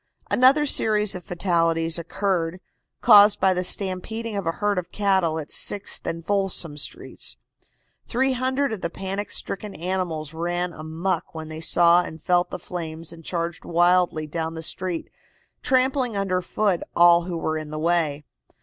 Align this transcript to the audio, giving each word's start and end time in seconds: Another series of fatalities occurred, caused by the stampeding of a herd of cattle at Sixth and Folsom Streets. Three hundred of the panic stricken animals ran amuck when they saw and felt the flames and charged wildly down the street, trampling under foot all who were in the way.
Another 0.31 0.65
series 0.65 1.13
of 1.13 1.23
fatalities 1.23 1.99
occurred, 1.99 2.59
caused 3.01 3.39
by 3.39 3.53
the 3.53 3.63
stampeding 3.63 4.35
of 4.35 4.47
a 4.47 4.53
herd 4.53 4.79
of 4.79 4.91
cattle 4.91 5.37
at 5.37 5.51
Sixth 5.51 6.07
and 6.07 6.25
Folsom 6.25 6.75
Streets. 6.75 7.37
Three 8.07 8.31
hundred 8.33 8.73
of 8.73 8.81
the 8.81 8.89
panic 8.89 9.29
stricken 9.29 9.75
animals 9.75 10.33
ran 10.33 10.73
amuck 10.73 11.35
when 11.35 11.49
they 11.49 11.61
saw 11.61 12.01
and 12.01 12.19
felt 12.19 12.49
the 12.49 12.57
flames 12.57 13.13
and 13.13 13.23
charged 13.23 13.63
wildly 13.63 14.25
down 14.25 14.55
the 14.55 14.63
street, 14.63 15.07
trampling 15.61 16.17
under 16.17 16.41
foot 16.41 16.81
all 16.95 17.25
who 17.25 17.37
were 17.37 17.55
in 17.55 17.69
the 17.69 17.77
way. 17.77 18.23